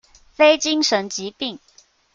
[0.33, 1.59] 非精神疾病